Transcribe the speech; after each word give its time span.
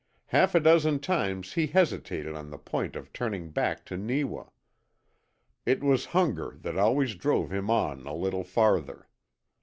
Half 0.29 0.55
a 0.55 0.59
dozen 0.59 0.97
times 0.99 1.53
he 1.53 1.67
hesitated 1.67 2.33
on 2.35 2.49
the 2.49 2.57
point 2.57 2.95
of 2.95 3.13
turning 3.13 3.51
back 3.51 3.85
to 3.85 3.97
Neewa. 3.97 4.49
It 5.63 5.83
was 5.83 6.05
hunger 6.05 6.57
that 6.61 6.75
always 6.75 7.13
drove 7.13 7.51
him 7.53 7.69
on 7.69 8.07
a 8.07 8.15
little 8.15 8.43
farther. 8.43 9.07